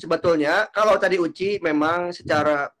sebetulnya 0.00 0.72
kalau 0.72 0.96
tadi 0.96 1.20
Uci 1.20 1.60
memang 1.60 2.16
secara 2.16 2.72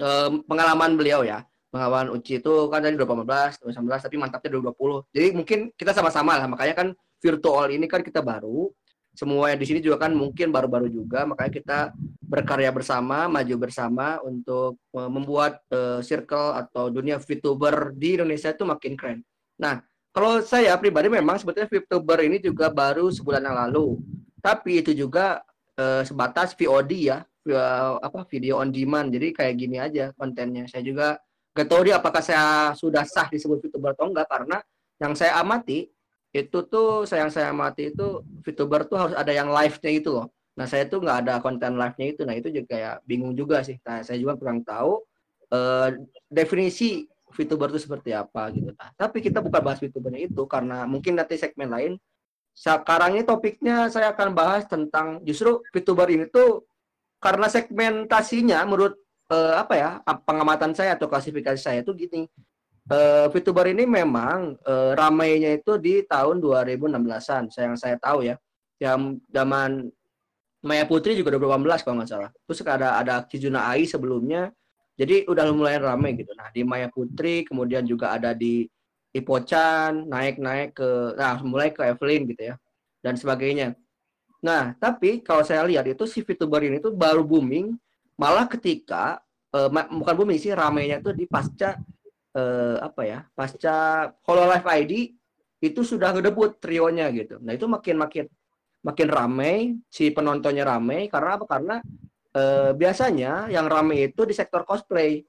um, 0.00 0.40
pengalaman 0.48 0.96
beliau 0.96 1.20
ya, 1.20 1.44
pengalaman 1.68 2.16
Uci 2.16 2.40
itu 2.40 2.54
kan 2.72 2.80
tadi 2.80 2.96
2015, 2.96 3.60
2019 3.68 4.06
tapi 4.08 4.16
mantapnya 4.16 4.50
2020. 4.56 5.12
Jadi 5.12 5.28
mungkin 5.36 5.58
kita 5.76 5.92
sama-sama 5.92 6.40
lah, 6.40 6.48
makanya 6.48 6.74
kan 6.74 6.88
virtual 7.20 7.68
ini 7.68 7.84
kan 7.84 8.00
kita 8.00 8.24
baru. 8.24 8.72
Semua 9.16 9.48
yang 9.48 9.60
di 9.60 9.64
sini 9.68 9.80
juga 9.80 9.96
kan 10.08 10.12
mungkin 10.12 10.52
baru-baru 10.52 10.92
juga, 10.92 11.24
makanya 11.24 11.52
kita 11.52 11.78
berkarya 12.20 12.68
bersama, 12.68 13.24
maju 13.28 13.54
bersama 13.56 14.20
untuk 14.20 14.76
uh, 14.92 15.08
membuat 15.08 15.60
uh, 15.72 16.04
circle 16.04 16.52
atau 16.52 16.92
dunia 16.92 17.16
VTuber 17.16 17.96
di 17.96 18.20
Indonesia 18.20 18.52
itu 18.52 18.68
makin 18.68 18.92
keren. 18.92 19.18
Nah, 19.56 19.80
kalau 20.12 20.44
saya 20.44 20.76
pribadi 20.76 21.08
memang 21.08 21.40
sebetulnya 21.40 21.68
VTuber 21.68 22.28
ini 22.28 22.40
juga 22.40 22.68
baru 22.68 23.08
sebulan 23.08 23.40
yang 23.40 23.56
lalu. 23.68 24.00
Tapi 24.44 24.84
itu 24.84 24.92
juga 24.92 25.40
uh, 25.78 26.02
sebatas 26.02 26.52
VOD 26.56 26.92
ya, 27.12 27.24
apa 28.02 28.26
video 28.26 28.58
on 28.58 28.74
demand. 28.74 29.12
Jadi 29.12 29.32
kayak 29.36 29.54
gini 29.56 29.76
aja 29.78 30.10
kontennya. 30.16 30.66
Saya 30.66 30.82
juga 30.82 31.20
gak 31.56 31.68
tahu 31.68 31.88
dia 31.88 31.96
apakah 31.96 32.20
saya 32.20 32.72
sudah 32.76 33.04
sah 33.08 33.28
disebut 33.32 33.64
VTuber 33.64 33.96
atau 33.96 34.12
enggak 34.12 34.28
karena 34.28 34.60
yang 35.00 35.16
saya 35.16 35.40
amati 35.40 35.88
itu 36.36 36.58
tuh 36.68 37.08
saya 37.08 37.24
yang 37.24 37.32
saya 37.32 37.48
amati 37.48 37.96
itu 37.96 38.20
VTuber 38.44 38.84
tuh 38.84 38.96
harus 39.00 39.14
ada 39.16 39.32
yang 39.32 39.48
live-nya 39.48 39.92
itu 39.92 40.10
loh. 40.12 40.28
Nah 40.56 40.68
saya 40.68 40.84
tuh 40.84 41.00
nggak 41.00 41.18
ada 41.24 41.34
konten 41.40 41.80
live-nya 41.80 42.06
itu. 42.12 42.22
Nah 42.28 42.34
itu 42.36 42.48
juga 42.52 42.74
ya 42.76 42.92
bingung 43.08 43.32
juga 43.32 43.64
sih. 43.64 43.80
Nah 43.88 44.04
saya 44.04 44.20
juga 44.20 44.36
kurang 44.36 44.60
tahu 44.64 45.00
uh, 45.52 45.88
definisi 46.28 47.08
VTuber 47.32 47.72
itu 47.74 47.80
seperti 47.84 48.16
apa 48.16 48.48
gitu. 48.54 48.72
Nah, 48.72 48.88
tapi 48.96 49.20
kita 49.20 49.44
bukan 49.44 49.60
bahas 49.60 49.78
VTubernya 49.82 50.30
itu 50.30 50.42
karena 50.48 50.88
mungkin 50.88 51.18
nanti 51.18 51.36
segmen 51.36 51.68
lain. 51.68 51.92
Sekarang 52.56 53.12
ini 53.12 53.22
topiknya 53.22 53.92
saya 53.92 54.16
akan 54.16 54.32
bahas 54.32 54.64
tentang 54.64 55.20
justru 55.28 55.60
VTuber 55.76 56.08
ini 56.08 56.24
tuh 56.32 56.64
karena 57.20 57.52
segmentasinya 57.52 58.64
menurut 58.64 58.96
uh, 59.28 59.60
apa 59.60 59.74
ya 59.76 59.90
pengamatan 60.24 60.72
saya 60.72 60.96
atau 60.96 61.04
klasifikasi 61.04 61.60
saya 61.60 61.84
itu 61.84 61.92
gini 61.92 62.24
uh, 62.90 63.26
VTuber 63.30 63.70
ini 63.70 63.84
memang 63.86 64.54
uh, 64.62 64.92
ramainya 64.94 65.54
itu 65.58 65.78
di 65.78 66.02
tahun 66.06 66.38
2016-an, 66.38 67.50
saya 67.50 67.64
yang 67.72 67.78
saya 67.78 67.96
tahu 67.98 68.26
ya. 68.26 68.36
Yang 68.76 69.24
zaman 69.32 69.88
Maya 70.66 70.84
Putri 70.84 71.16
juga 71.16 71.34
2018 71.38 71.84
kalau 71.86 71.96
nggak 72.02 72.10
salah. 72.10 72.30
Terus 72.44 72.58
ada 72.66 72.88
ada 73.00 73.14
Kizuna 73.24 73.70
Ai 73.70 73.86
sebelumnya. 73.86 74.50
Jadi 74.96 75.28
udah 75.28 75.44
mulai 75.52 75.76
ramai 75.76 76.16
gitu. 76.16 76.32
Nah, 76.32 76.48
di 76.48 76.64
Maya 76.64 76.88
Putri 76.88 77.44
kemudian 77.44 77.84
juga 77.84 78.16
ada 78.16 78.32
di 78.32 78.64
Ipochan, 79.16 80.06
naik-naik 80.06 80.76
ke 80.76 81.16
nah 81.16 81.40
mulai 81.40 81.72
ke 81.72 81.82
Evelyn 81.82 82.28
gitu 82.30 82.52
ya. 82.52 82.54
Dan 83.00 83.16
sebagainya. 83.16 83.76
Nah, 84.44 84.76
tapi 84.76 85.24
kalau 85.24 85.42
saya 85.42 85.64
lihat 85.64 85.88
itu 85.88 86.04
si 86.04 86.20
VTuber 86.20 86.62
ini 86.68 86.78
tuh 86.78 86.92
baru 86.92 87.24
booming 87.24 87.74
malah 88.16 88.48
ketika 88.48 89.20
uh, 89.52 89.68
bukan 89.72 90.14
booming 90.16 90.40
sih 90.40 90.52
ramainya 90.52 91.00
tuh 91.04 91.12
di 91.12 91.28
pasca 91.28 91.76
eh, 92.36 92.76
apa 92.78 93.02
ya 93.08 93.18
pasca 93.32 94.08
Hololive 94.28 94.68
ID 94.68 94.92
itu 95.64 95.80
sudah 95.80 96.12
ngedebut 96.12 96.60
trionya 96.60 97.08
gitu. 97.16 97.40
Nah 97.40 97.56
itu 97.56 97.64
makin 97.64 97.96
makin 97.96 98.24
makin 98.84 99.08
ramai 99.08 99.54
si 99.88 100.12
penontonnya 100.12 100.68
ramai 100.68 101.08
karena 101.08 101.40
apa? 101.40 101.44
Karena 101.48 101.76
eh, 102.36 102.70
biasanya 102.76 103.48
yang 103.48 103.66
ramai 103.66 104.12
itu 104.12 104.28
di 104.28 104.36
sektor 104.36 104.68
cosplay, 104.68 105.24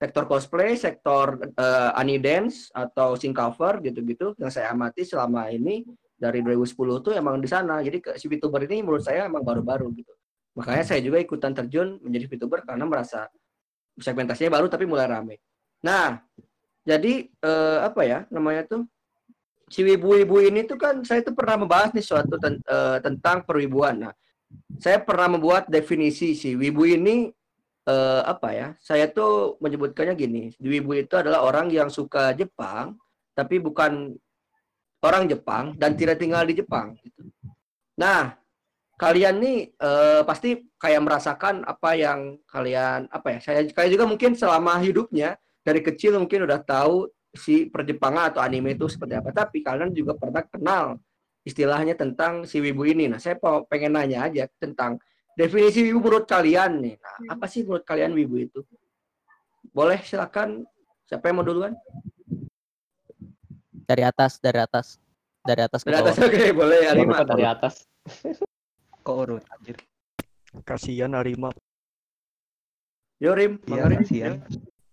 sektor 0.00 0.24
cosplay, 0.24 0.80
sektor 0.80 1.36
eh, 1.44 1.90
ani 2.00 2.16
dance 2.16 2.72
atau 2.72 3.20
sing 3.20 3.36
cover 3.36 3.84
gitu-gitu 3.84 4.32
yang 4.40 4.48
saya 4.48 4.72
amati 4.72 5.04
selama 5.04 5.52
ini 5.52 5.84
dari 6.16 6.40
2010 6.40 7.04
tuh 7.04 7.12
emang 7.12 7.36
di 7.36 7.48
sana. 7.48 7.84
Jadi 7.84 8.00
si 8.16 8.24
VTuber 8.24 8.64
ini 8.64 8.80
menurut 8.80 9.04
saya 9.04 9.28
emang 9.28 9.44
baru-baru 9.44 9.92
gitu. 9.92 10.12
Makanya 10.56 10.88
saya 10.88 11.04
juga 11.04 11.20
ikutan 11.20 11.52
terjun 11.52 12.00
menjadi 12.00 12.32
VTuber 12.32 12.64
karena 12.64 12.88
merasa 12.88 13.28
segmentasinya 14.00 14.56
baru 14.56 14.72
tapi 14.72 14.88
mulai 14.88 15.04
ramai. 15.04 15.36
Nah, 15.84 16.16
jadi 16.80 17.28
eh, 17.28 17.78
apa 17.84 18.00
ya 18.08 18.24
namanya 18.32 18.64
tuh 18.64 18.88
si 19.70 19.86
wibu-wibu 19.86 20.42
ini 20.42 20.66
tuh 20.66 20.80
kan 20.80 21.04
saya 21.06 21.22
tuh 21.22 21.36
pernah 21.36 21.62
membahas 21.62 21.94
nih 21.94 22.02
suatu 22.02 22.34
ten, 22.42 22.58
uh, 22.66 22.98
tentang 22.98 23.46
perwibuan. 23.46 24.02
Nah, 24.02 24.12
saya 24.82 24.98
pernah 24.98 25.38
membuat 25.38 25.70
definisi 25.70 26.34
si 26.34 26.58
wibu 26.58 26.82
ini 26.90 27.30
uh, 27.90 28.22
apa 28.22 28.48
ya? 28.54 28.68
Saya 28.78 29.10
tuh 29.10 29.58
menyebutkannya 29.58 30.14
gini, 30.14 30.54
wibu 30.62 30.94
itu 30.94 31.18
adalah 31.18 31.42
orang 31.42 31.66
yang 31.74 31.90
suka 31.90 32.30
Jepang 32.38 32.94
tapi 33.34 33.58
bukan 33.58 34.14
orang 35.00 35.24
Jepang 35.26 35.72
dan 35.74 35.96
tidak 35.96 36.20
tinggal 36.20 36.44
di 36.44 36.60
Jepang 36.60 36.94
gitu. 37.00 37.24
Nah, 37.96 38.36
kalian 39.00 39.40
nih 39.40 39.58
uh, 39.80 40.22
pasti 40.28 40.68
kayak 40.76 41.00
merasakan 41.00 41.64
apa 41.64 41.96
yang 41.96 42.36
kalian 42.48 43.08
apa 43.08 43.36
ya? 43.36 43.38
Saya 43.40 43.60
kayak 43.64 43.90
juga 43.96 44.04
mungkin 44.04 44.36
selama 44.36 44.76
hidupnya 44.80 45.40
dari 45.64 45.80
kecil 45.80 46.20
mungkin 46.20 46.44
udah 46.44 46.60
tahu 46.60 47.08
si 47.32 47.70
perjepangan 47.70 48.34
atau 48.34 48.40
anime 48.44 48.76
itu 48.76 48.86
seperti 48.92 49.16
apa. 49.16 49.32
Tapi 49.32 49.64
kalian 49.64 49.96
juga 49.96 50.16
pernah 50.16 50.44
kenal 50.44 50.84
istilahnya 51.48 51.96
tentang 51.96 52.44
si 52.44 52.60
wibu 52.60 52.84
ini. 52.84 53.08
Nah, 53.08 53.16
saya 53.16 53.40
pengen 53.68 53.96
nanya 53.96 54.28
aja 54.28 54.44
tentang 54.60 55.00
definisi 55.38 55.86
wibu 55.86 56.00
menurut 56.02 56.26
kalian 56.26 56.80
nih. 56.80 56.94
Nah, 56.98 57.36
apa 57.36 57.46
sih 57.46 57.66
menurut 57.66 57.84
kalian 57.86 58.14
wibu 58.14 58.36
itu? 58.40 58.60
Boleh 59.70 60.00
silakan. 60.02 60.64
Siapa 61.06 61.30
yang 61.30 61.42
mau 61.42 61.46
duluan? 61.46 61.74
Dari 63.86 64.06
atas, 64.06 64.38
dari 64.38 64.62
atas. 64.62 65.02
Dari 65.42 65.62
atas 65.66 65.82
Dari 65.82 65.98
atas, 65.98 66.16
oke, 66.20 66.30
okay, 66.30 66.50
boleh. 66.54 66.86
Arima. 66.86 67.26
Dari 67.26 67.44
atas. 67.48 67.88
Kok 69.06 69.16
urut 69.16 69.44
anjir. 69.50 69.76
Kasihan 70.62 71.16
Arima. 71.16 71.50
Yo 73.20 73.36
Rim, 73.36 73.60
iya, 73.68 73.84
kasihan 73.84 74.40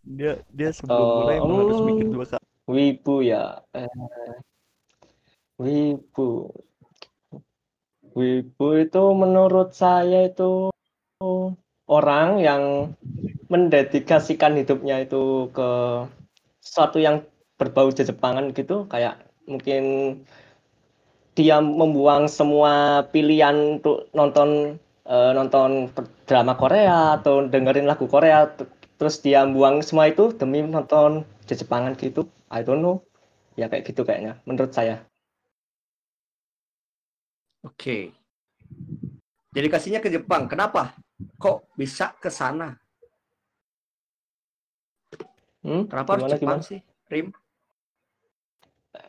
dia 0.07 0.33
dia 0.55 0.69
sebelum 0.71 1.03
uh, 1.03 1.15
mulai 1.19 1.37
um, 1.43 1.51
harus 1.51 1.79
mikir 1.83 2.07
dua 2.07 2.25
kali 2.31 2.47
wibu 2.67 3.15
ya 3.27 3.43
eh, 3.75 4.35
wibu 5.59 6.47
wibu 8.17 8.81
itu 8.81 9.03
menurut 9.13 9.77
saya 9.77 10.25
itu 10.25 10.73
orang 11.85 12.41
yang 12.41 12.63
mendedikasikan 13.53 14.57
hidupnya 14.57 15.05
itu 15.05 15.53
ke 15.53 15.69
sesuatu 16.65 16.97
yang 16.97 17.21
berbau 17.61 17.93
Jepangan 17.93 18.57
gitu 18.57 18.89
kayak 18.89 19.21
mungkin 19.45 19.83
dia 21.37 21.61
membuang 21.61 22.25
semua 22.25 23.05
pilihan 23.13 23.77
untuk 23.77 24.09
nonton 24.17 24.81
uh, 25.05 25.31
nonton 25.37 25.93
drama 26.25 26.57
Korea 26.57 27.21
atau 27.21 27.45
dengerin 27.45 27.85
lagu 27.85 28.09
Korea 28.09 28.49
terus 28.97 29.21
dia 29.21 29.45
buang 29.45 29.85
semua 29.85 30.09
itu 30.09 30.33
demi 30.33 30.65
nonton 30.65 31.21
Jepangan 31.47 31.95
gitu. 31.95 32.27
I 32.51 32.65
don't 32.65 32.83
know. 32.83 33.05
Ya 33.55 33.71
kayak 33.71 33.87
gitu 33.87 34.03
kayaknya 34.03 34.41
menurut 34.43 34.75
saya 34.75 35.05
oke 37.67 37.75
okay. 37.75 38.03
jadi 39.51 39.67
kasihnya 39.67 39.99
ke 39.99 40.07
Jepang 40.07 40.47
kenapa 40.47 40.95
kok 41.35 41.67
bisa 41.75 42.15
ke 42.15 42.31
sana 42.31 42.79
hmm? 45.67 45.91
kenapa 45.91 46.09
harus 46.15 46.31
Jepang 46.31 46.63
gimana? 46.63 46.63
sih 46.63 46.79
Rim 47.11 47.35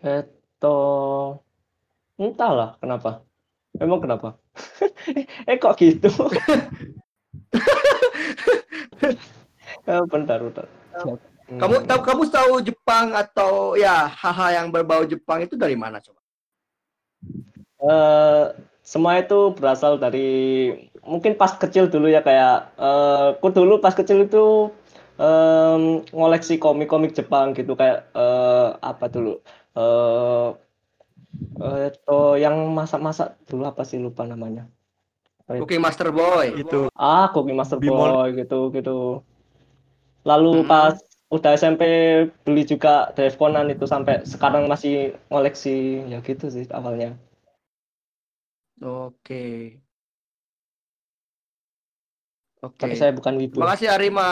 Eto 0.03 0.79
entahlah 2.19 2.75
kenapa 2.83 3.23
emang 3.79 4.03
kenapa 4.03 4.35
eh 5.49 5.57
kok 5.57 5.79
gitu 5.79 6.11
Oh, 9.89 10.05
bentar, 10.13 10.37
bentar. 10.43 10.67
Kamu 11.49 11.89
tahu 11.89 12.01
kamu 12.05 12.23
tahu 12.29 12.53
Jepang 12.61 13.17
atau 13.17 13.73
ya 13.73 14.05
hal-hal 14.05 14.51
yang 14.53 14.67
berbau 14.69 15.09
Jepang 15.09 15.41
itu 15.41 15.57
dari 15.57 15.73
mana 15.81 15.97
coba? 15.97 16.21
Uh, 17.79 18.55
semua 18.83 19.23
itu 19.23 19.55
berasal 19.55 20.03
dari 20.03 20.29
mungkin 21.07 21.39
pas 21.39 21.55
kecil 21.55 21.87
dulu 21.87 22.11
ya 22.11 22.25
kayak 22.25 22.75
uh, 22.75 23.39
aku 23.39 23.55
dulu 23.55 23.79
pas 23.79 23.95
kecil 23.95 24.27
itu 24.27 24.73
um, 25.21 26.03
ngoleksi 26.11 26.59
komik-komik 26.59 27.15
Jepang 27.15 27.55
gitu 27.55 27.79
kayak 27.79 28.09
uh, 28.17 28.81
apa 28.83 29.07
dulu? 29.13 29.39
Uh, 29.79 30.59
uh, 31.63 31.79
itu 31.87 32.19
yang 32.41 32.57
masak-masak 32.75 33.39
dulu 33.47 33.69
apa 33.69 33.87
sih 33.87 34.01
lupa 34.03 34.27
namanya. 34.27 34.67
Cooking 35.49 35.81
Master 35.81 36.13
Boy. 36.13 36.61
Itu. 36.61 36.93
Ah 36.93 37.33
Cooking 37.33 37.57
Master 37.57 37.81
Bimol. 37.81 38.13
Boy 38.13 38.29
gitu 38.37 38.69
gitu. 38.75 39.25
Lalu 40.27 40.65
hmm. 40.65 40.69
pas 40.69 40.97
udah 41.29 41.53
SMP 41.57 41.85
beli 42.45 42.65
juga 42.65 43.13
Conan 43.37 43.69
itu 43.69 43.85
sampai 43.85 44.25
sekarang 44.25 44.65
masih 44.65 45.13
koleksi 45.29 46.09
ya 46.09 46.25
gitu 46.25 46.49
sih 46.49 46.65
awalnya 46.73 47.21
oke 48.83 49.45
Oke. 52.59 52.91
Tapi 52.91 52.99
saya 52.99 53.15
bukan 53.15 53.39
wibu. 53.39 53.63
Makasih 53.63 53.87
Arima. 53.87 54.31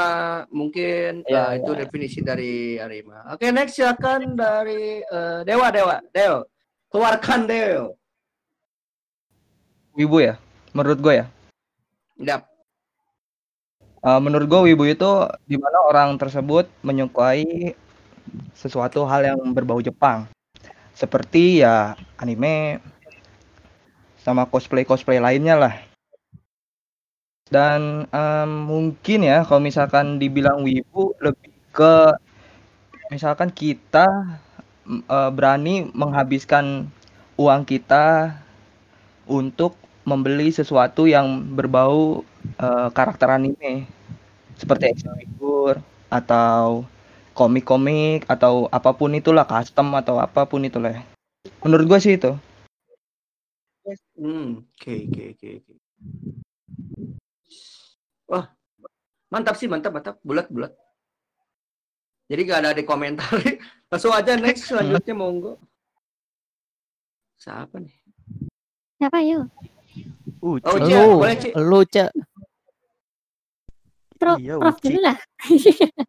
Mungkin 0.51 1.23
ya, 1.31 1.47
uh, 1.47 1.51
ya. 1.55 1.63
itu 1.63 1.71
definisi 1.79 2.19
dari 2.27 2.75
Arima. 2.75 3.23
Oke, 3.31 3.55
next 3.55 3.79
silakan 3.79 4.35
dari 4.35 4.99
uh, 5.15 5.47
Dewa 5.47 5.71
Dewa. 5.71 6.03
Dewa. 6.11 6.43
Keluarkan 6.91 7.47
Dewa. 7.47 7.95
Wibu 9.95 10.27
ya? 10.27 10.43
Menurut 10.75 10.99
gue 10.99 11.23
ya? 11.23 11.27
Yap. 12.19 12.51
Eh, 14.07 14.21
menurut 14.23 14.47
gue 14.47 14.61
wibu 14.71 14.85
itu 14.87 15.11
di 15.51 15.59
mana 15.59 15.83
orang 15.83 16.15
tersebut 16.15 16.71
menyukai 16.87 17.75
sesuatu 18.55 19.03
hal 19.03 19.35
yang 19.35 19.41
berbau 19.51 19.83
Jepang. 19.83 20.31
Seperti 20.95 21.65
ya 21.65 21.99
anime 22.21 22.79
sama 24.27 24.43
cosplay-cosplay 24.51 25.23
lainnya 25.23 25.55
lah. 25.55 25.75
Dan 27.47 28.11
em, 28.11 28.51
mungkin 28.67 29.23
ya 29.23 29.47
kalau 29.47 29.63
misalkan 29.63 30.19
dibilang 30.19 30.67
wibu 30.67 31.15
lebih 31.23 31.55
ke 31.71 32.11
misalkan 33.15 33.55
kita 33.55 34.07
eh, 34.91 35.31
berani 35.31 35.87
menghabiskan 35.95 36.91
uang 37.39 37.63
kita 37.71 38.35
untuk 39.31 39.79
membeli 40.03 40.51
sesuatu 40.51 41.07
yang 41.07 41.55
berbau 41.55 42.27
eh, 42.59 42.89
karakter 42.91 43.31
anime 43.31 43.87
seperti 44.59 44.85
action 44.91 45.15
figure 45.15 45.79
atau 46.11 46.83
komik-komik 47.37 48.25
atau 48.27 48.67
apa 48.73 48.91
pun 48.97 49.13
itulah 49.15 49.45
custom 49.47 49.93
atau 49.95 50.19
apa 50.19 50.49
pun 50.51 50.65
itulah. 50.67 50.99
Menurut 51.63 51.85
gue 51.87 51.99
sih 52.03 52.17
itu. 52.19 52.33
Hmm, 54.19 54.67
oke 54.67 54.93
oke 55.07 55.23
oke 55.39 55.49
oke. 55.63 55.73
Wah, 58.27 58.51
mantap 59.31 59.55
sih, 59.55 59.71
mantap, 59.71 59.95
mantap, 59.95 60.19
bulat 60.27 60.51
bulat. 60.51 60.75
Jadi 62.27 62.41
gak 62.43 62.59
ada 62.67 62.75
di 62.75 62.83
komentar. 62.83 63.31
Langsung 63.91 64.11
aja 64.11 64.35
next 64.35 64.67
selanjutnya 64.67 65.15
monggo. 65.15 65.63
Siapa 67.39 67.79
nih? 67.79 67.95
Siapa 68.99 69.19
yuk? 69.23 69.47
Uh, 70.43 70.59
Oh, 70.67 70.77
Lu, 70.77 71.23
boleh, 71.23 71.37
Ci. 71.39 71.51
lu 71.57 71.81
cek 71.87 72.11
Prof, 74.17 74.37
Iya, 74.41 74.57
prof 74.57 74.77
dulu 74.81 75.01
lah. 75.05 75.17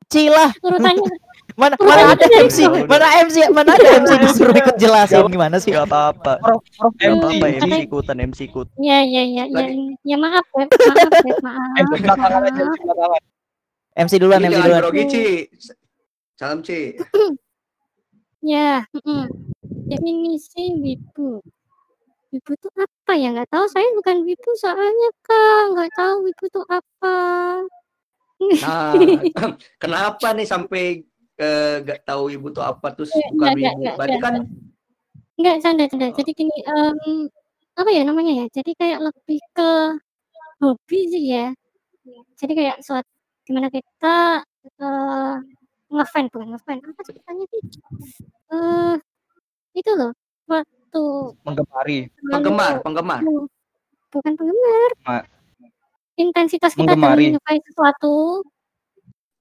Cilah. 0.08 0.50
Urutannya. 0.66 1.12
Mana 1.58 1.74
mana 1.82 2.14
ada 2.14 2.26
MC, 2.46 2.70
mana 2.86 3.08
MC, 3.26 3.50
mana 3.50 3.74
ada 3.74 3.98
MC 3.98 4.12
disuruh 4.22 4.54
ikut 4.54 4.78
jelasin 4.78 5.26
gimana 5.26 5.58
sih? 5.58 5.74
Gak 5.74 5.90
Prof 5.90 6.14
Gak 6.22 7.02
MC, 7.02 7.42
MC 7.42 7.74
ikutan 7.90 8.18
MC 8.22 8.46
ikut. 8.46 8.70
Ya, 8.78 9.02
ya, 9.02 9.26
ya, 9.26 9.50
ya, 9.50 9.66
ya 10.06 10.16
maaf, 10.22 10.46
Beb. 10.54 10.70
maaf, 10.70 11.18
maaf, 11.42 11.78
MC 11.82 11.94
maaf. 12.06 13.22
MC 13.98 14.14
duluan, 14.22 14.46
MC 14.46 14.54
duluan. 14.54 14.82
grogi, 14.86 15.04
Ci. 15.10 15.26
Salam, 16.38 16.62
Ci. 16.62 16.94
Ya, 18.46 18.86
definisi 19.90 20.78
wibu. 20.78 21.42
Wibu 22.30 22.52
itu 22.54 22.70
apa 22.78 23.18
ya? 23.18 23.34
Nggak 23.34 23.50
tahu. 23.50 23.66
Saya 23.66 23.90
bukan 23.98 24.22
wibu 24.30 24.50
soalnya 24.62 25.10
kak. 25.26 25.74
Nggak 25.74 25.90
tahu 25.98 26.16
wibu 26.22 26.44
itu 26.46 26.62
apa. 26.70 27.18
Nah, 28.38 28.94
kenapa 29.82 30.38
nih 30.38 30.46
sampai 30.46 31.02
eh, 31.38 31.76
gak 31.86 32.00
tahu 32.08 32.24
ibu 32.34 32.48
tuh 32.50 32.64
apa 32.66 32.88
terus 32.96 33.14
Nggak, 33.14 33.30
bukan 33.34 33.50
nggak, 33.54 33.74
ibu? 33.74 33.82
nggak, 33.82 33.96
Berarti 33.98 34.18
nggak. 34.18 34.26
kan 34.26 34.36
Nggak, 35.38 35.56
canda, 35.62 35.84
canda. 35.86 36.08
Jadi 36.18 36.32
gini, 36.34 36.56
em, 36.66 37.30
apa 37.78 37.90
ya 37.94 38.02
namanya 38.02 38.34
ya? 38.42 38.46
Jadi 38.50 38.74
kayak 38.74 39.00
lebih 39.06 39.38
ke 39.54 39.70
hobi 40.58 41.00
sih 41.14 41.24
ya. 41.30 41.54
Jadi 42.42 42.52
kayak 42.58 42.82
suatu 42.82 43.06
gimana 43.46 43.70
kita 43.70 44.42
eh 44.82 45.36
ngefan 45.94 46.26
bukan 46.34 46.48
ngefan 46.58 46.78
apa 46.82 47.02
ceritanya 47.06 47.46
sih? 47.54 47.62
Eh 48.50 48.96
itu 49.78 49.92
loh 49.94 50.10
waktu 50.50 51.04
Menggemari. 51.46 52.10
penggemar, 52.34 52.74
penggemar. 52.82 53.22
bu- 53.22 53.46
bukan 54.10 54.34
penggemar 54.34 54.90
Ma- 55.06 55.28
intensitas 56.18 56.74
kita 56.74 56.98
dalam 56.98 56.98
Menggemari. 56.98 57.26
menyukai 57.38 57.62
sesuatu 57.62 58.42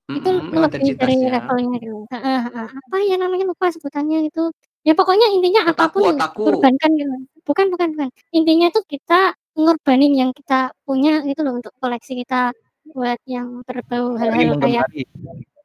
itu 0.07 0.31
lebih 0.31 0.71
dari 0.71 0.87
intensitasnya. 0.95 1.31
levelnya 1.35 1.77
dulu. 1.83 2.01
Heeh, 2.15 2.41
heeh. 2.47 2.69
apa 2.79 2.97
ya 3.03 3.17
namanya 3.19 3.45
lupa 3.51 3.67
sebutannya 3.75 4.31
itu. 4.31 4.55
Ya 4.87 4.95
pokoknya 4.95 5.27
intinya 5.35 5.67
Otaku, 5.67 5.75
apa 5.75 5.87
pun 5.91 6.03
yang 6.07 6.17
otaku. 6.23 6.39
dikorbankan 6.47 6.91
gitu. 6.95 7.15
Bukan, 7.43 7.67
bukan, 7.75 7.89
bukan. 7.99 8.09
Intinya 8.31 8.67
tuh 8.71 8.83
kita 8.87 9.35
ngorbanin 9.59 10.15
yang 10.15 10.31
kita 10.31 10.71
punya 10.87 11.27
gitu 11.27 11.43
loh 11.43 11.59
untuk 11.59 11.75
koleksi 11.83 12.23
kita 12.23 12.55
buat 12.95 13.19
yang 13.27 13.67
berbau 13.67 14.15
hal-hal 14.15 14.55
kayak 14.63 14.87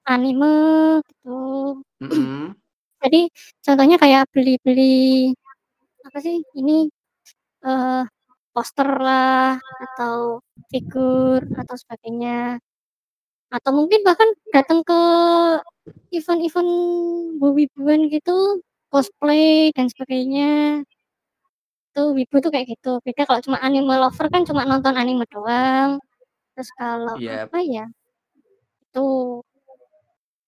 anime 0.10 0.58
gitu. 1.06 1.38
Mm-mm. 2.02 2.58
Jadi 3.02 3.22
contohnya 3.62 3.98
kayak 4.02 4.26
beli-beli 4.34 5.34
apa 6.02 6.18
sih 6.18 6.42
ini 6.58 6.90
eh 7.62 8.04
poster 8.52 8.90
lah 8.98 9.58
atau 9.58 10.42
figur 10.74 11.46
atau 11.56 11.76
sebagainya 11.78 12.58
atau 13.52 13.72
mungkin 13.76 14.00
bahkan 14.08 14.32
datang 14.56 14.80
ke 14.82 15.00
event-event 16.16 16.72
wibuan 17.40 18.08
gitu 18.08 18.64
cosplay 18.88 19.76
dan 19.76 19.92
sebagainya 19.92 20.82
itu 21.92 22.04
wibu 22.16 22.40
tuh 22.40 22.52
kayak 22.56 22.72
gitu 22.72 23.04
beda 23.04 23.28
kalau 23.28 23.44
cuma 23.44 23.60
anime 23.60 23.92
lover 23.92 24.32
kan 24.32 24.48
cuma 24.48 24.64
nonton 24.64 24.96
anime 24.96 25.28
doang 25.28 26.00
terus 26.56 26.72
kalau 26.80 27.20
Yep. 27.20 27.52
apa 27.52 27.60
ya 27.68 27.86
itu 28.88 29.08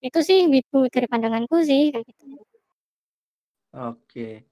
itu 0.00 0.18
sih 0.24 0.48
wibu 0.48 0.88
dari 0.88 1.04
pandanganku 1.04 1.60
sih 1.64 1.92
kayak 1.92 2.08
gitu 2.08 2.40
Oke. 3.74 4.46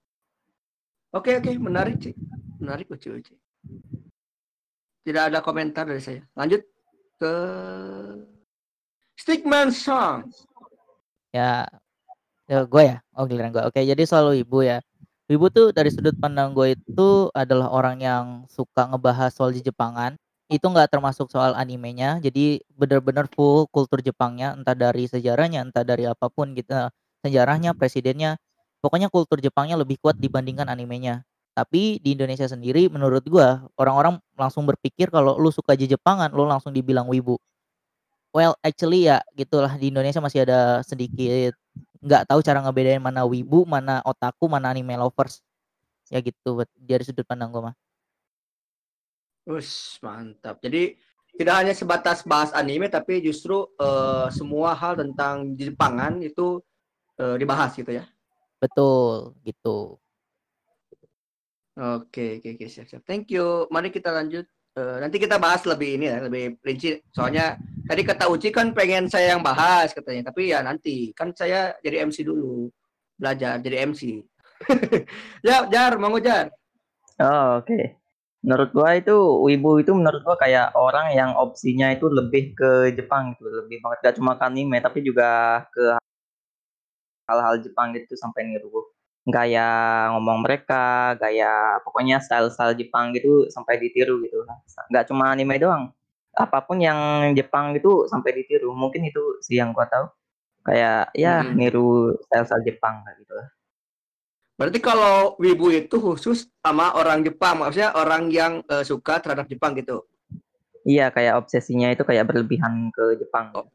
Oke, 1.15 1.39
oke, 1.39 1.55
menarik, 1.63 1.95
Ci. 2.03 2.11
Menarik, 2.59 2.91
Uci, 2.91 3.07
Uci. 3.07 3.35
Tidak 5.07 5.31
ada 5.31 5.39
komentar 5.39 5.87
dari 5.87 6.03
saya. 6.03 6.27
Lanjut 6.35 6.67
ke 7.23 7.33
Stickman 9.17 9.71
Song. 9.71 10.29
Ya, 11.33 11.69
ya 12.49 12.65
gue 12.69 12.83
ya. 12.85 12.97
Oh 13.17 13.25
giliran 13.25 13.53
gue. 13.53 13.63
Oke, 13.65 13.81
jadi 13.85 14.03
soal 14.05 14.37
ibu 14.37 14.65
ya. 14.65 14.81
Ibu 15.33 15.49
tuh 15.49 15.73
dari 15.73 15.89
sudut 15.89 16.13
pandang 16.21 16.53
gue 16.53 16.77
itu 16.77 17.33
adalah 17.33 17.73
orang 17.73 17.97
yang 18.03 18.25
suka 18.53 18.85
ngebahas 18.91 19.33
soal 19.33 19.55
di 19.55 19.65
Jepangan. 19.65 20.19
Itu 20.53 20.69
nggak 20.69 20.93
termasuk 20.93 21.33
soal 21.33 21.57
animenya. 21.57 22.21
Jadi 22.21 22.61
bener-bener 22.77 23.25
full 23.33 23.65
kultur 23.73 24.05
Jepangnya, 24.05 24.53
entah 24.53 24.77
dari 24.77 25.09
sejarahnya, 25.09 25.65
entah 25.65 25.81
dari 25.87 26.05
apa 26.05 26.29
pun 26.29 26.53
gitu. 26.53 26.69
eh, 26.77 26.93
Sejarahnya, 27.25 27.73
presidennya. 27.73 28.37
Pokoknya 28.85 29.09
kultur 29.09 29.41
Jepangnya 29.41 29.81
lebih 29.81 29.97
kuat 30.03 30.21
dibandingkan 30.21 30.69
animenya. 30.69 31.25
Tapi 31.57 32.01
di 32.01 32.17
Indonesia 32.17 32.45
sendiri 32.49 32.89
menurut 32.93 33.25
gua 33.29 33.65
orang-orang 33.81 34.21
langsung 34.37 34.65
berpikir 34.69 35.09
kalau 35.09 35.37
lu 35.41 35.49
suka 35.49 35.73
di 35.79 35.89
Jepangan, 35.89 36.33
lu 36.33 36.45
langsung 36.45 36.73
dibilang 36.77 37.09
wibu. 37.09 37.41
Well, 38.33 38.57
actually 38.65 39.13
ya 39.13 39.21
gitulah 39.37 39.77
di 39.77 39.93
Indonesia 39.93 40.17
masih 40.25 40.49
ada 40.49 40.81
sedikit 40.81 41.53
nggak 42.03 42.27
tahu 42.27 42.41
cara 42.41 42.65
ngebedain 42.65 42.99
mana 42.99 43.29
wibu, 43.29 43.63
mana 43.69 44.01
otaku, 44.03 44.49
mana 44.49 44.73
anime 44.73 44.97
lovers. 44.97 45.45
Ya 46.09 46.19
gitu 46.25 46.61
buat 46.61 46.69
dari 46.75 47.05
sudut 47.05 47.29
pandang 47.29 47.53
gua 47.53 47.71
mah. 47.71 47.77
Us, 49.47 50.01
mantap. 50.01 50.65
Jadi 50.65 50.97
tidak 51.37 51.55
hanya 51.61 51.75
sebatas 51.77 52.25
bahas 52.25 52.51
anime, 52.57 52.89
tapi 52.89 53.21
justru 53.21 53.69
eh, 53.77 54.29
semua 54.33 54.73
hal 54.73 54.97
tentang 54.97 55.53
Jepangan 55.53 56.25
itu 56.25 56.61
eh, 57.21 57.37
dibahas 57.37 57.77
gitu 57.77 57.93
ya. 57.93 58.05
Betul, 58.59 59.37
gitu. 59.45 60.01
Oke, 61.73 62.39
oke, 62.39 62.49
oke, 62.53 62.67
siap, 62.69 62.85
siap. 62.85 63.03
Thank 63.09 63.33
you. 63.33 63.65
Mari 63.73 63.89
kita 63.89 64.13
lanjut. 64.13 64.45
Eh, 64.73 64.97
nanti 65.05 65.21
kita 65.21 65.37
bahas 65.37 65.61
lebih 65.69 66.01
ini 66.01 66.09
ya, 66.09 66.17
lebih 66.25 66.57
rinci. 66.65 66.97
Soalnya 67.13 67.61
tadi 67.85 68.09
kata 68.09 68.25
Uci 68.33 68.49
kan 68.49 68.73
pengen 68.73 69.05
saya 69.05 69.37
yang 69.37 69.45
bahas 69.45 69.93
katanya, 69.93 70.33
tapi 70.33 70.49
ya 70.49 70.65
nanti 70.65 71.13
kan 71.13 71.29
saya 71.37 71.77
jadi 71.85 72.09
MC 72.09 72.25
dulu, 72.25 72.73
belajar 73.21 73.61
jadi 73.61 73.85
MC. 73.93 74.25
ya, 75.45 75.69
Jar, 75.73 76.01
mau 76.01 76.17
Jar. 76.17 76.49
Oh, 77.21 77.61
oke. 77.61 78.01
Menurut 78.41 78.71
gua 78.73 78.97
itu 78.97 79.13
wibu 79.45 79.77
itu 79.77 79.93
menurut 79.93 80.25
gua 80.25 80.41
kayak 80.41 80.73
orang 80.73 81.13
yang 81.13 81.37
opsinya 81.37 81.93
itu 81.93 82.09
lebih 82.09 82.57
ke 82.57 82.97
Jepang 82.97 83.37
gitu, 83.37 83.53
lebih 83.53 83.77
banget 83.85 83.99
gak 84.09 84.17
cuma 84.19 84.41
anime 84.41 84.81
tapi 84.81 85.05
juga 85.05 85.63
ke 85.69 86.01
hal-hal 87.29 87.61
Jepang 87.61 87.93
gitu 87.93 88.17
sampai 88.17 88.49
niru 88.49 88.73
gaya 89.23 89.69
ngomong 90.17 90.43
mereka, 90.43 91.15
gaya 91.15 91.79
pokoknya 91.87 92.19
style-style 92.19 92.75
Jepang 92.75 93.15
gitu 93.15 93.47
sampai 93.51 93.79
ditiru 93.79 94.19
gitu. 94.27 94.43
Nggak 94.91 95.07
cuma 95.11 95.31
anime 95.31 95.59
doang. 95.63 95.95
Apa 96.35 96.65
pun 96.65 96.81
yang 96.81 97.31
Jepang 97.37 97.77
gitu 97.77 98.11
sampai 98.11 98.43
ditiru. 98.43 98.75
Mungkin 98.75 99.07
itu 99.07 99.39
sih 99.45 99.61
yang 99.61 99.71
gua 99.71 99.87
tahu. 99.87 100.07
Kayak 100.63 101.11
ya 101.15 101.43
Mm-mm. 101.43 101.59
niru 101.59 102.15
style-style 102.27 102.67
Jepang 102.67 103.03
kayak 103.07 103.17
gitu. 103.23 103.35
Berarti 104.59 104.79
kalau 104.79 105.35
wibu 105.43 105.75
itu 105.75 105.97
khusus 105.99 106.47
sama 106.63 106.95
orang 106.95 107.27
Jepang, 107.27 107.63
maksudnya 107.63 107.91
orang 107.99 108.31
yang 108.31 108.63
eh, 108.71 108.85
suka 108.87 109.19
terhadap 109.19 109.51
Jepang 109.51 109.75
gitu. 109.75 110.07
Iya, 110.83 111.15
kayak 111.15 111.39
obsesinya 111.47 111.95
itu 111.95 112.03
kayak 112.03 112.27
berlebihan 112.27 112.91
ke 112.91 113.19
Jepang. 113.19 113.55
Oh. 113.55 113.67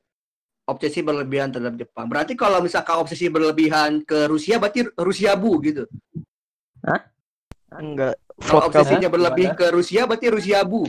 Obsesi 0.67 0.99
berlebihan 0.99 1.47
terhadap 1.47 1.79
Jepang. 1.79 2.11
Berarti 2.11 2.35
kalau 2.35 2.59
misalkan 2.59 2.99
obsesi 2.99 3.31
berlebihan 3.31 4.03
ke 4.03 4.27
Rusia, 4.27 4.59
berarti 4.59 4.83
Rusia 4.99 5.31
bu 5.39 5.63
gitu. 5.63 5.87
Hah? 6.83 7.07
Enggak. 7.79 8.19
Kalau 8.37 8.67
obsesinya 8.67 9.07
berlebih 9.07 9.55
ke 9.55 9.71
Rusia 9.71 10.03
berarti 10.03 10.27
Rusia 10.27 10.67
bu. 10.67 10.83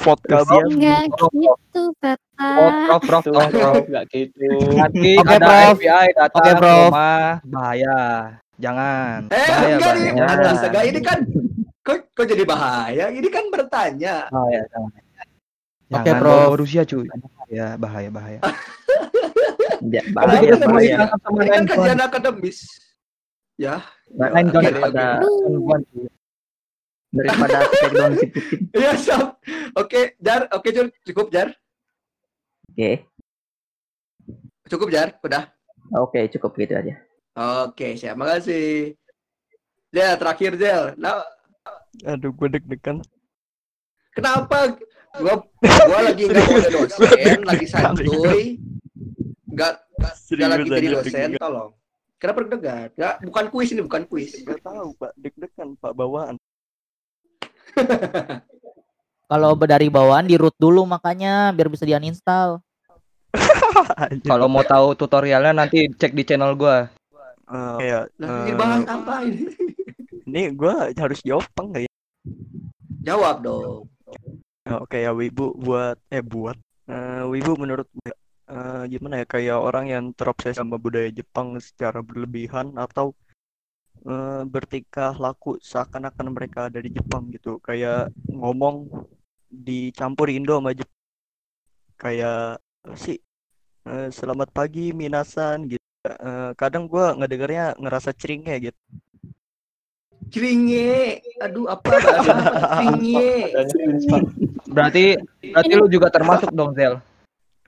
Vodka 0.00 0.48
bu. 0.48 0.64
Enggak 0.64 1.12
gitu, 1.12 1.92
Prof, 2.00 2.16
Bapak. 2.40 2.88
prof, 2.88 3.02
prof, 3.04 3.24
Itu 3.28 3.32
prof, 3.36 3.50
prof. 3.52 3.84
nggak 3.84 4.04
gitu. 4.16 4.48
Nanti 4.72 5.10
ada 5.20 5.36
Prof. 5.44 5.76
FBI 5.76 6.06
datang 6.16 6.40
ke 6.40 6.52
Prof. 6.56 6.88
rumah, 6.88 7.28
bahaya. 7.44 7.98
Jangan. 8.56 9.18
Eh, 9.28 9.36
bahaya, 9.44 9.74
enggak 9.76 9.92
nih. 9.92 10.10
bahaya. 10.16 10.48
Astaga, 10.56 10.80
ini 10.88 11.00
kan 11.04 11.18
kok 11.84 11.96
kok 12.16 12.26
jadi 12.28 12.44
bahaya? 12.48 13.04
Ini 13.12 13.28
kan 13.28 13.44
bertanya. 13.52 14.14
Bahaya, 14.32 14.62
jangan. 14.72 14.90
Oke, 15.90 16.10
Prof. 16.16 16.48
Rusia 16.56 16.82
cuy. 16.88 17.06
Ya, 17.50 17.74
bahaya, 17.76 18.08
bahaya. 18.08 18.38
Ya, 19.82 20.04
Tapi 20.04 20.12
bahaya, 20.12 20.40
kita 20.44 20.56
semua 20.60 20.80
ditangkap 20.84 21.18
sama 21.18 21.38
Ini 21.40 21.48
kan 21.48 21.62
911. 21.64 21.72
kajian 21.72 22.00
akademis. 22.00 22.58
Ya. 23.56 23.74
Nine 24.12 24.48
gun 24.48 24.60
Oke, 24.60 24.66
daripada 24.68 25.04
oke. 25.48 26.02
daripada 27.10 27.58
take 27.66 27.94
down 27.94 28.12
si 28.12 28.26
Putin. 28.28 28.60
Iya, 28.70 28.92
siap. 28.94 29.24
Oke, 29.72 30.00
Jar. 30.16 30.42
Oke, 30.52 30.68
Jar. 30.70 30.86
Cukup, 31.02 31.26
Jar. 31.28 31.48
Oke, 32.68 32.90
Cukup, 34.68 34.88
Jar. 34.88 35.16
Udah. 35.18 35.44
oke 35.90 36.20
cukup 36.28 36.52
gitu 36.54 36.76
aja. 36.76 36.94
Oke, 37.64 37.96
siap. 37.96 38.14
Makasih. 38.14 38.94
Zel, 39.88 40.14
terakhir, 40.14 40.54
Zel. 40.54 40.92
Nah, 40.94 41.24
Aduh, 42.04 42.30
gue 42.30 42.48
deg-degan. 42.52 43.00
kenapa 44.12 44.76
gua 45.18 45.34
gua 45.62 46.00
lagi 46.06 46.22
nggak 46.30 46.44
jadi 46.46 46.70
dosen, 46.70 47.38
lagi 47.42 47.66
santuy, 47.66 48.58
nggak 49.50 49.72
nggak 49.98 50.48
lagi 50.50 50.68
jadi 50.70 50.88
dosen, 50.94 51.28
tolong. 51.40 51.70
Kenapa 52.20 52.44
deg-degan? 52.44 52.92
Nggak, 53.00 53.14
bukan 53.32 53.44
kuis 53.48 53.72
ini, 53.72 53.80
bukan 53.80 54.04
kuis. 54.04 54.36
Gak 54.44 54.60
tahu, 54.60 54.92
Pak. 55.00 55.16
Deg-degan, 55.16 55.72
Pak. 55.80 55.96
Bawaan. 55.96 56.36
Kalau 59.32 59.56
dari 59.56 59.88
bawaan 59.88 60.28
di 60.28 60.36
root 60.36 60.52
dulu 60.60 60.84
makanya 60.84 61.48
biar 61.56 61.72
bisa 61.72 61.88
di 61.88 61.96
uninstall. 61.96 62.60
Kalau 64.30 64.52
mau 64.52 64.60
tahu 64.60 64.92
tutorialnya 65.00 65.56
nanti 65.56 65.88
cek 65.88 66.12
di 66.12 66.28
channel 66.28 66.52
gua. 66.58 66.92
Eh, 67.50 67.74
kayak 67.82 68.04
Nah, 68.20 68.46
ini 68.46 68.52
bahas 68.54 68.82
apa 68.86 69.14
ini? 69.26 69.42
ini 70.30 70.54
gue 70.54 70.74
harus 70.94 71.18
jawab 71.26 71.42
apa 71.50 71.62
enggak 71.66 71.82
ya? 71.82 71.92
Jawab 73.10 73.36
dong. 73.42 73.89
Eh, 74.68 74.76
Oke 74.82 74.96
ya 75.06 75.10
Wibu 75.20 75.44
buat 75.64 75.96
eh 76.14 76.22
buat 76.32 76.56
Eh, 76.90 77.22
Wibu 77.32 77.52
menurut 77.62 77.86
gue, 77.96 78.10
eh, 78.50 78.82
gimana 78.92 79.14
ya 79.22 79.26
kayak 79.34 79.58
orang 79.68 79.84
yang 79.94 80.04
terobsesi 80.18 80.58
sama 80.58 80.74
budaya 80.84 81.06
Jepang 81.18 81.48
secara 81.66 81.98
berlebihan 82.08 82.66
atau 82.84 83.06
eh, 84.10 84.42
bertingkah 84.52 85.12
laku 85.24 85.50
seakan-akan 85.70 86.28
mereka 86.36 86.62
dari 86.74 86.88
Jepang 86.96 87.24
gitu. 87.34 87.50
Kayak 87.66 88.10
ngomong 88.40 88.76
dicampur 89.66 90.28
Indo 90.36 90.54
sama 90.58 90.72
Jepang 90.78 91.02
kayak 92.02 92.58
sih? 93.04 93.18
Eh, 93.88 94.08
selamat 94.18 94.48
pagi 94.58 94.92
minasan 94.96 95.58
gitu. 95.72 95.86
Eh, 96.06 96.50
kadang 96.60 96.84
gua 96.92 97.06
ngedengarnya 97.18 97.76
ngerasa 97.82 98.10
ceringe 98.20 98.54
gitu 98.72 98.80
Cringe. 100.30 101.20
Aduh, 101.42 101.66
apa? 101.68 101.98
Cringe. 102.78 103.50
Berarti 104.70 105.18
berarti 105.50 105.72
lu 105.74 105.86
juga 105.90 106.08
termasuk 106.08 106.54
dong, 106.54 106.72
Zel. 106.72 107.02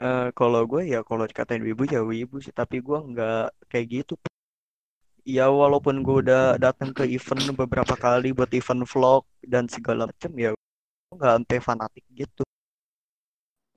Eh, 0.03 0.29
kalau 0.35 0.67
gue 0.67 0.83
ya 0.91 1.07
kalau 1.07 1.23
dikatain 1.31 1.63
wibu 1.63 1.87
ya 1.87 2.03
wibu 2.03 2.43
sih 2.43 2.51
tapi 2.51 2.83
gua 2.83 3.07
nggak 3.07 3.71
kayak 3.71 3.87
gitu 4.03 4.19
ya 5.23 5.47
walaupun 5.47 6.03
gue 6.03 6.27
udah 6.27 6.59
datang 6.59 6.91
ke 6.91 7.07
event 7.07 7.55
beberapa 7.55 7.95
kali 7.95 8.35
buat 8.35 8.51
event 8.51 8.83
vlog 8.83 9.23
dan 9.47 9.71
segala 9.71 10.11
macam 10.11 10.33
ya 10.35 10.51
gua 10.57 11.15
nggak 11.15 11.33
sampai 11.39 11.59
fanatik 11.63 12.05
gitu 12.19 12.43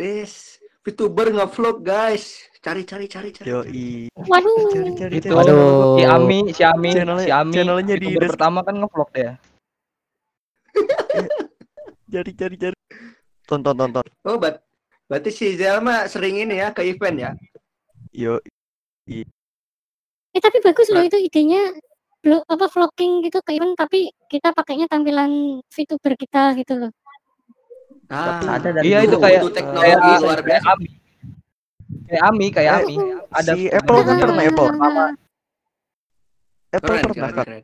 Bes, 0.02 0.58
VTuber 0.86 1.34
nge-vlog, 1.34 1.82
guys. 1.82 2.46
Cari 2.62 2.86
cari 2.86 3.06
cari 3.06 3.30
cari. 3.30 3.46
yo 3.46 3.62
i 3.66 4.06
Waduh. 4.14 4.70
cari 4.70 4.92
cari 4.94 5.14
Itu 5.18 5.34
cari 5.34 5.38
Waduh. 5.38 5.98
si 5.98 6.04
Ami, 6.06 6.40
si 6.50 6.62
Ami, 6.62 6.90
Channelnya- 6.94 7.26
si 7.26 7.32
Ami. 7.32 7.54
channelnya 7.54 7.96
di 7.96 8.10
des- 8.14 8.30
pertama 8.30 8.62
kan 8.62 8.74
ngevlog 8.78 9.10
dia. 9.10 9.34
cari 12.14 12.32
cari 12.34 12.56
cari 12.58 12.78
tonton 13.46 13.74
tonton 13.74 14.06
Oh, 14.26 14.38
bat 14.38 14.62
berarti 15.06 15.30
si 15.30 15.54
Zel 15.56 15.78
mah 15.80 16.06
sering 16.06 16.38
ini 16.38 16.58
ya 16.58 16.70
ke 16.70 16.82
event 16.84 17.18
ya. 17.18 17.32
yo 18.12 18.38
Eh 19.06 20.42
tapi 20.42 20.60
bagus 20.60 20.90
loh 20.90 21.02
itu 21.02 21.16
idenya 21.18 21.70
vlog 22.20 22.44
apa 22.46 22.66
vlogging 22.68 23.24
gitu 23.24 23.40
ke 23.40 23.56
event 23.56 23.78
tapi 23.78 24.10
kita 24.28 24.52
pakainya 24.52 24.90
tampilan 24.90 25.62
VTuber 25.70 26.14
kita 26.18 26.58
gitu 26.58 26.74
loh. 26.78 26.92
Ah, 28.08 28.40
Ada 28.56 28.70
dari 28.72 28.86
Iya, 28.86 29.00
itu 29.04 29.18
kayak- 29.18 29.44
teknologi 29.50 29.86
kayak- 29.88 30.22
luar 30.22 30.40
Kayak 30.40 30.46
biasa. 30.46 30.68
Ami. 30.70 30.88
Kayak 32.06 32.24
Ami, 32.24 32.46
kayak 32.50 32.72
Eh, 32.72 32.80
Ami. 32.80 32.96
Ada 33.32 33.52
si 33.52 33.62
Apple 33.68 34.00
kan 34.00 34.16
pernah 34.16 34.44
Apple 34.44 34.70
Ah, 34.70 35.12
Apple 36.72 36.90
Keren, 36.92 37.04
pernah 37.08 37.30
keren, 37.32 37.46
keren. 37.46 37.64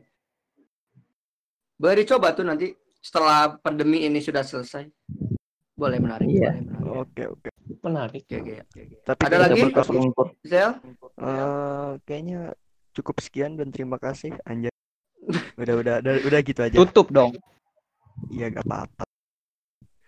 Boleh 1.76 1.96
dicoba 1.98 2.28
tuh 2.32 2.44
nanti 2.44 2.66
setelah 2.96 3.54
pandemi 3.56 4.02
ini 4.02 4.18
sudah 4.18 4.40
selesai. 4.40 4.86
Boleh 5.72 5.98
menarik. 5.98 6.26
Iya. 6.26 6.52
Oke 6.84 7.26
oke 7.28 7.48
Menarik. 7.80 8.22
Oke, 8.24 8.38
oke, 8.38 8.54
oke, 8.62 8.82
tapi 9.02 9.20
Ada 9.22 9.36
lagi? 9.40 9.60
Zel? 10.42 10.70
Eh, 11.16 11.90
kayaknya 12.02 12.52
cukup 12.92 13.16
sekian 13.18 13.56
dan 13.56 13.70
terima 13.70 13.96
kasih 13.96 14.34
anjay 14.42 14.70
udah 15.60 15.74
udah 15.78 15.94
udah, 16.02 16.14
udah 16.22 16.40
gitu 16.42 16.60
aja 16.60 16.76
tutup 16.76 17.08
dong. 17.08 17.32
Iya 18.28 18.50
gak 18.50 18.64
apa-apa. 18.64 19.04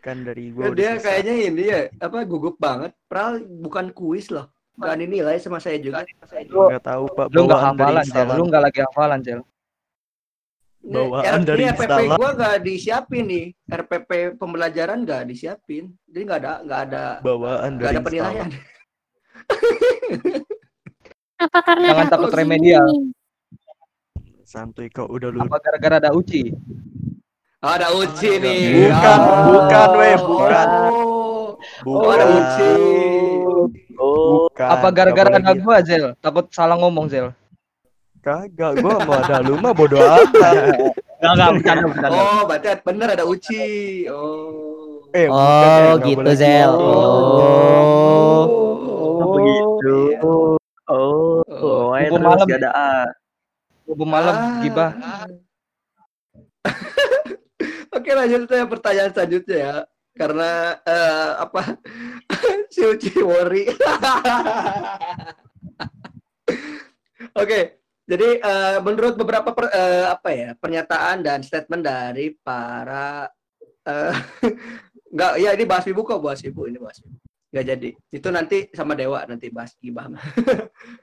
Kan 0.04 0.20
dari 0.20 0.52
Ya, 0.52 0.54
gua 0.54 0.64
udah 0.68 0.76
dia 0.76 0.92
kayaknya 1.00 1.34
ini 1.48 1.62
ya, 1.64 1.80
apa 1.96 2.28
gugup 2.28 2.60
banget. 2.60 2.92
Padahal 3.08 3.40
bukan 3.40 3.88
kuis 3.96 4.28
loh. 4.28 4.52
Gak 4.76 5.00
dinilai 5.00 5.40
sama 5.40 5.62
saya 5.62 5.80
juga. 5.80 6.04
nggak 6.04 6.82
tahu 6.82 7.06
Pak 7.14 7.30
Lu 7.32 7.46
nggak 7.48 7.62
hafalan, 7.62 8.04
instalan. 8.04 8.34
Lu 8.36 8.44
nggak 8.50 8.62
lagi 8.68 8.80
hafalan, 8.84 9.20
Zel. 9.24 9.40
Bawaan 10.84 11.40
Ini 11.40 11.48
dari 11.48 11.62
RPP 11.64 11.80
instalan. 11.80 12.18
gua 12.20 12.30
gak 12.36 12.56
disiapin 12.60 13.24
nih. 13.24 13.46
RPP 13.64 14.10
pembelajaran 14.36 14.98
gak 15.08 15.24
disiapin. 15.24 15.88
Jadi 16.04 16.22
nggak 16.28 16.40
ada 16.44 16.52
nggak 16.60 16.80
ada 16.92 17.04
bawaan 17.24 17.70
nggak 17.80 17.88
dari 17.88 17.96
ada 17.96 18.04
penilaian. 18.04 18.48
Apa 21.44 21.58
karena 21.64 21.86
Jangan 21.88 22.06
takut 22.12 22.32
remedial. 22.36 22.88
ini? 22.92 23.10
Santuy 24.44 24.92
kok 24.92 25.08
udah 25.08 25.32
lu. 25.32 25.40
Apa 25.40 25.56
gara-gara 25.64 25.96
ada 25.98 26.10
uji? 26.12 26.52
Oh, 27.64 27.72
ada 27.72 27.88
uji 27.90 28.30
nih. 28.36 28.92
Bukan, 28.92 29.18
Oh. 29.18 29.40
bukan, 29.48 29.88
weh, 29.96 30.16
bukan. 30.18 30.68
Oh, 30.84 31.56
Bukan. 31.80 32.04
oh 32.04 32.12
ada 32.12 32.26
uji. 32.28 32.72
Oh, 33.96 34.44
bukan. 34.46 34.68
Apa 34.68 34.88
gara-gara 34.90 35.28
Apalagi- 35.32 35.64
gua, 35.64 35.76
Zel? 35.80 36.12
Takut 36.20 36.44
salah 36.50 36.76
ngomong, 36.76 37.08
Zel. 37.08 37.32
Kagak, 38.20 38.80
gua 38.80 39.00
mau 39.00 39.16
ada 39.16 39.40
lu 39.40 39.56
mah 39.56 39.72
bodo 39.72 39.96
amat. 39.96 40.28
Enggak, 41.18 41.32
enggak, 41.32 41.50
bercanda, 41.54 41.84
bercanda. 41.86 42.12
Oh, 42.14 42.40
berarti 42.44 42.68
bener 42.82 43.08
ada 43.10 43.24
uji. 43.24 43.64
Oh. 44.08 45.08
Eh, 45.10 45.24
bukan, 45.24 45.40
Oh, 45.40 45.80
eh, 45.80 45.92
nggak 45.94 46.04
gitu 46.04 46.30
Zel. 46.34 46.68
gitu. 46.68 46.84
Oh. 46.84 48.44
Oh, 48.84 49.26
begitu. 49.32 49.96
Oh, 50.20 50.52
Oh. 50.84 51.40
oh, 51.48 51.96
ayo 51.96 52.12
Tunggu 52.12 52.20
terus 52.20 52.28
malam. 52.28 52.46
gak 52.46 52.60
ada 52.60 52.70
ah. 52.70 53.04
Subuh 53.84 54.04
malam 54.06 54.34
Ah. 54.34 55.24
Oke 58.04 58.12
lanjut 58.12 58.44
ke 58.44 58.60
pertanyaan 58.68 59.16
selanjutnya 59.16 59.56
ya. 59.56 59.74
Karena 60.12 60.76
eh, 60.84 61.30
apa 61.40 61.80
si 62.76 62.84
Uci 62.84 63.16
worry. 63.24 63.64
Oke, 67.40 67.80
jadi 68.04 68.28
eh, 68.44 68.76
menurut 68.84 69.16
beberapa 69.16 69.56
per- 69.56 69.72
eh, 69.72 70.04
apa 70.04 70.28
ya 70.36 70.52
pernyataan 70.52 71.24
dan 71.24 71.40
statement 71.40 71.80
dari 71.80 72.36
para 72.44 73.24
nggak 75.16 75.32
ya 75.40 75.56
ini 75.56 75.64
bahas 75.64 75.88
ibu 75.88 76.04
kok 76.04 76.20
bahas 76.20 76.44
ibu 76.44 76.68
ini 76.68 76.76
bahas 76.76 77.00
ibu 77.00 77.16
nggak 77.52 77.64
jadi 77.64 77.88
itu 78.12 78.28
nanti 78.28 78.68
sama 78.72 78.96
dewa 78.96 79.24
nanti 79.28 79.48
bahas 79.48 79.72
gibah 79.80 80.08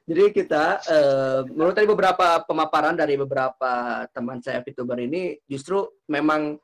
jadi 0.09 0.33
kita 0.33 0.63
eh, 0.85 1.39
menurut 1.49 1.77
tadi 1.77 1.89
beberapa 1.89 2.45
pemaparan 2.45 2.93
dari 2.93 3.17
beberapa 3.17 4.05
teman 4.13 4.41
saya 4.41 4.61
VTuber 4.61 5.01
ini 5.01 5.41
justru 5.49 5.89
memang 6.09 6.57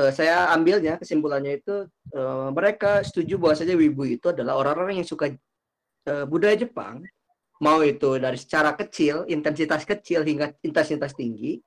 eh, 0.00 0.10
saya 0.16 0.48
ambilnya 0.56 0.96
kesimpulannya 0.96 1.60
itu 1.60 1.84
eh, 2.16 2.48
mereka 2.56 3.04
setuju 3.04 3.36
bahwasanya 3.36 3.76
wibu 3.76 4.08
itu 4.08 4.32
adalah 4.32 4.56
orang-orang 4.56 5.04
yang 5.04 5.08
suka 5.08 5.28
eh, 6.08 6.24
budaya 6.24 6.56
Jepang. 6.56 7.04
Mau 7.60 7.84
itu 7.84 8.16
dari 8.16 8.40
secara 8.40 8.72
kecil 8.72 9.28
intensitas 9.28 9.84
kecil 9.84 10.24
hingga 10.24 10.56
intensitas 10.64 11.12
tinggi 11.12 11.60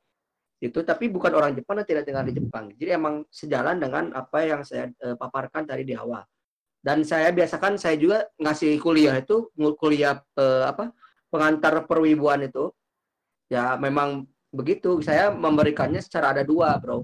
itu 0.63 0.79
tapi 0.87 1.11
bukan 1.11 1.35
orang 1.35 1.51
Jepang 1.53 1.75
dan 1.83 1.85
tidak 1.85 2.03
tinggal 2.07 2.23
di 2.23 2.33
Jepang. 2.39 2.71
Jadi 2.79 2.89
emang 2.95 3.27
sejalan 3.27 3.83
dengan 3.83 4.15
apa 4.15 4.39
yang 4.47 4.61
saya 4.63 4.87
eh, 5.03 5.15
paparkan 5.19 5.67
tadi 5.67 5.83
di 5.83 5.93
awal. 5.93 6.23
Dan 6.83 7.03
saya 7.03 7.31
biasakan 7.35 7.75
saya 7.75 7.95
juga 7.99 8.27
ngasih 8.39 8.79
kuliah 8.79 9.19
itu 9.19 9.51
kuliah 9.75 10.23
eh, 10.39 10.63
apa 10.63 10.95
pengantar 11.27 11.83
perwibuan 11.83 12.47
itu. 12.47 12.71
Ya 13.51 13.75
memang 13.75 14.23
begitu. 14.55 15.03
Saya 15.03 15.35
memberikannya 15.35 15.99
secara 15.99 16.31
ada 16.31 16.47
dua 16.47 16.79
bro 16.79 17.03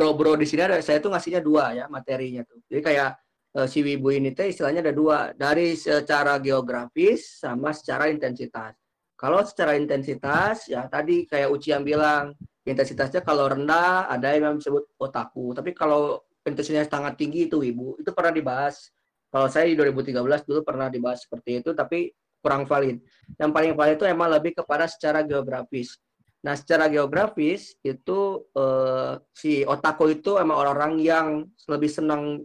bro 0.00 0.16
bro 0.16 0.32
di 0.32 0.48
sini 0.48 0.64
ada 0.64 0.80
saya 0.80 0.96
tuh 0.96 1.12
ngasihnya 1.12 1.44
dua 1.44 1.76
ya 1.76 1.84
materinya 1.92 2.40
tuh. 2.48 2.64
Jadi 2.72 2.80
kayak 2.80 3.20
eh, 3.60 3.68
si 3.68 3.84
wibu 3.84 4.08
ini 4.08 4.32
teh 4.32 4.48
istilahnya 4.48 4.80
ada 4.80 4.96
dua 4.96 5.36
dari 5.36 5.76
secara 5.76 6.40
geografis 6.40 7.44
sama 7.44 7.76
secara 7.76 8.08
intensitas. 8.08 8.72
Kalau 9.12 9.44
secara 9.44 9.76
intensitas 9.76 10.72
ya 10.72 10.88
tadi 10.88 11.28
kayak 11.28 11.52
Uci 11.52 11.76
yang 11.76 11.84
bilang 11.84 12.32
intensitasnya 12.64 13.20
kalau 13.20 13.52
rendah 13.52 14.08
ada 14.08 14.32
yang 14.32 14.56
disebut 14.56 14.88
otaku. 14.96 15.52
Tapi 15.52 15.76
kalau 15.76 16.24
intensitasnya 16.48 16.88
sangat 16.88 17.20
tinggi 17.20 17.44
itu 17.52 17.60
wibu 17.60 18.00
itu 18.00 18.08
pernah 18.16 18.32
dibahas. 18.32 18.88
Kalau 19.28 19.52
saya 19.52 19.68
di 19.68 19.76
2013 19.76 20.16
dulu 20.48 20.64
pernah 20.64 20.88
dibahas 20.88 21.28
seperti 21.28 21.60
itu 21.60 21.76
tapi 21.76 22.08
kurang 22.40 22.64
valid. 22.64 23.04
Yang 23.36 23.50
paling 23.52 23.72
valid 23.76 23.96
itu 24.00 24.08
emang 24.08 24.32
lebih 24.32 24.56
kepada 24.64 24.88
secara 24.88 25.20
geografis 25.20 26.00
Nah, 26.40 26.56
secara 26.56 26.88
geografis 26.88 27.76
itu 27.84 28.48
eh, 28.56 29.12
si 29.36 29.60
otaku 29.68 30.16
itu 30.16 30.40
emang 30.40 30.56
orang-orang 30.56 30.92
yang 31.04 31.26
lebih 31.68 31.90
senang 31.92 32.40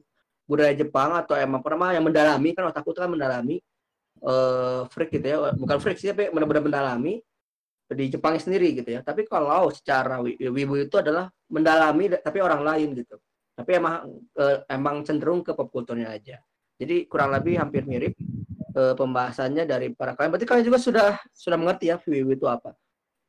budaya 0.46 0.76
Jepang 0.76 1.16
atau 1.16 1.34
emang 1.40 1.64
pernah 1.64 1.96
yang 1.96 2.04
mendalami 2.06 2.52
kan 2.54 2.70
otaku 2.70 2.94
itu 2.94 3.02
kan 3.02 3.12
mendalami 3.12 3.58
eh 4.26 4.82
freak 4.90 5.10
gitu 5.20 5.28
ya, 5.28 5.38
bukan 5.60 5.78
freak 5.84 6.00
sih 6.00 6.10
tapi 6.12 6.32
benar-benar 6.32 6.64
mendalami 6.64 7.20
di 7.86 8.06
Jepang 8.10 8.36
sendiri 8.40 8.74
gitu 8.76 8.90
ya. 8.96 9.02
Tapi 9.06 9.28
kalau 9.30 9.70
secara 9.72 10.20
wi- 10.24 10.40
wibu 10.40 10.76
itu 10.82 10.96
adalah 10.98 11.30
mendalami 11.52 12.10
tapi 12.20 12.40
orang 12.42 12.62
lain 12.66 12.96
gitu. 13.00 13.16
Tapi 13.56 13.72
emang 13.80 14.12
eh, 14.36 14.58
emang 14.72 15.06
cenderung 15.08 15.40
ke 15.46 15.56
pop 15.56 15.72
kulturnya 15.72 16.12
aja. 16.12 16.40
Jadi 16.76 17.08
kurang 17.08 17.32
lebih 17.32 17.56
hampir 17.62 17.88
mirip 17.88 18.14
eh, 18.76 18.94
pembahasannya 18.98 19.64
dari 19.64 19.92
para 19.96 20.16
kalian. 20.18 20.32
Berarti 20.36 20.48
kalian 20.48 20.66
juga 20.68 20.80
sudah 20.82 21.10
sudah 21.32 21.58
mengerti 21.60 21.92
ya 21.94 21.98
wibu 22.04 22.36
itu 22.36 22.48
apa. 22.50 22.76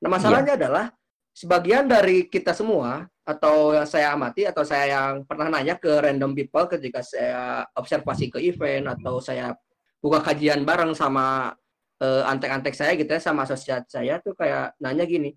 Nah, 0.02 0.08
masalahnya 0.12 0.54
adalah 0.60 0.92
sebagian 1.32 1.88
dari 1.88 2.28
kita 2.28 2.52
semua 2.52 3.08
atau 3.26 3.74
yang 3.74 3.88
saya 3.88 4.12
amati 4.14 4.46
atau 4.46 4.62
saya 4.62 4.84
yang 4.92 5.26
pernah 5.26 5.50
nanya 5.50 5.76
ke 5.76 5.88
random 5.88 6.32
people 6.32 6.64
ketika 6.70 7.02
saya 7.02 7.66
observasi 7.74 8.30
ke 8.30 8.38
event 8.40 8.92
atau 8.92 9.18
saya 9.18 9.52
buka 9.98 10.22
kajian 10.22 10.62
bareng 10.62 10.94
sama 10.94 11.50
eh, 11.98 12.22
antek-antek 12.22 12.72
saya 12.72 12.94
gitu 12.94 13.10
ya 13.10 13.18
sama 13.18 13.42
asosiat 13.42 13.90
saya 13.90 14.22
tuh 14.22 14.38
kayak 14.38 14.78
nanya 14.78 15.02
gini 15.04 15.34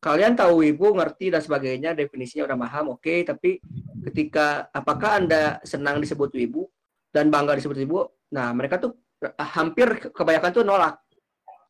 kalian 0.00 0.32
tahu 0.32 0.64
ibu 0.64 0.96
ngerti 0.96 1.28
dan 1.28 1.44
sebagainya 1.44 1.92
definisinya 1.92 2.48
udah 2.48 2.56
paham 2.56 2.84
oke 2.96 3.14
tapi 3.28 3.60
ketika 4.06 4.70
apakah 4.70 5.18
anda 5.18 5.58
senang 5.66 5.98
disebut 5.98 6.30
ibu 6.38 6.70
dan 7.10 7.32
bangga 7.32 7.58
disebut 7.58 7.78
ibu? 7.80 8.06
Nah 8.30 8.54
mereka 8.54 8.78
tuh 8.78 8.94
eh, 9.24 9.34
hampir 9.56 9.98
ke- 9.98 10.12
kebanyakan 10.14 10.50
tuh 10.52 10.64
nolak 10.64 10.94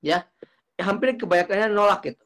ya. 0.04 0.26
Hampir 0.76 1.16
kebanyakannya 1.16 1.72
nolak 1.72 2.04
gitu 2.12 2.25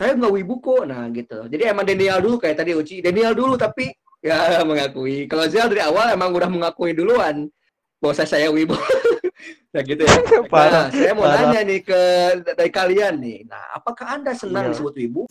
saya 0.00 0.16
nggak 0.16 0.32
wibu 0.32 0.54
kok. 0.64 0.88
Nah 0.88 1.12
gitu. 1.12 1.44
Jadi 1.44 1.62
emang 1.68 1.84
Daniel 1.84 2.24
dulu 2.24 2.40
kayak 2.40 2.56
tadi 2.56 2.72
Uci. 2.72 3.04
Daniel 3.04 3.36
dulu 3.36 3.60
tapi 3.60 3.92
ya 4.24 4.40
mengakui. 4.68 5.28
Kalau 5.28 5.44
Zel 5.44 5.68
dari 5.68 5.84
awal 5.84 6.16
emang 6.16 6.32
udah 6.32 6.48
mengakui 6.48 6.96
duluan 6.96 7.52
bahwa 8.00 8.16
saya, 8.16 8.40
saya 8.40 8.48
wibu 8.48 8.72
nah 9.76 9.84
gitu 9.84 10.02
ya. 10.02 10.16
Parah, 10.52 10.88
nah, 10.88 10.96
saya 10.96 11.12
mau 11.12 11.28
parah. 11.28 11.52
nanya 11.52 11.60
nih 11.68 11.80
ke 11.84 12.00
dari 12.56 12.72
kalian 12.72 13.20
nih. 13.20 13.44
Nah 13.44 13.76
apakah 13.76 14.16
anda 14.16 14.32
senang 14.32 14.72
Iya. 14.72 14.80
disebut 14.80 14.94
wibu 14.96 15.22